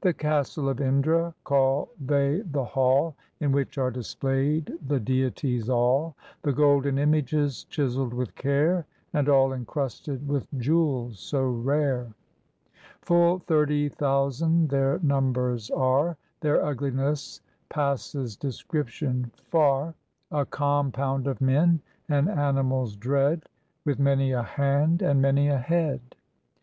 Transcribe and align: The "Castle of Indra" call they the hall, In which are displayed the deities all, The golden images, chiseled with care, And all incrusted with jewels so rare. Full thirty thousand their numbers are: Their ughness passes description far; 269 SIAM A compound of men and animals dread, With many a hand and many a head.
The 0.00 0.14
"Castle 0.14 0.70
of 0.70 0.80
Indra" 0.80 1.34
call 1.44 1.90
they 2.00 2.40
the 2.40 2.64
hall, 2.64 3.14
In 3.38 3.52
which 3.52 3.76
are 3.76 3.90
displayed 3.90 4.72
the 4.86 4.98
deities 4.98 5.68
all, 5.68 6.16
The 6.40 6.54
golden 6.54 6.96
images, 6.96 7.64
chiseled 7.64 8.14
with 8.14 8.34
care, 8.34 8.86
And 9.12 9.28
all 9.28 9.52
incrusted 9.52 10.26
with 10.26 10.48
jewels 10.56 11.18
so 11.18 11.50
rare. 11.50 12.06
Full 13.02 13.40
thirty 13.40 13.90
thousand 13.90 14.70
their 14.70 15.00
numbers 15.00 15.70
are: 15.70 16.16
Their 16.40 16.60
ughness 16.60 17.42
passes 17.68 18.36
description 18.38 19.30
far; 19.44 19.92
269 20.30 20.30
SIAM 20.30 20.40
A 20.40 20.46
compound 20.46 21.26
of 21.26 21.42
men 21.42 21.80
and 22.08 22.30
animals 22.30 22.96
dread, 22.96 23.42
With 23.84 23.98
many 23.98 24.32
a 24.32 24.42
hand 24.44 25.02
and 25.02 25.20
many 25.20 25.48
a 25.48 25.58
head. 25.58 26.00